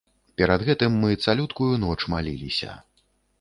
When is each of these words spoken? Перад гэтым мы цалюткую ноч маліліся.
Перад 0.41 0.63
гэтым 0.69 0.95
мы 1.03 1.17
цалюткую 1.25 1.67
ноч 1.85 1.99
маліліся. 2.15 2.71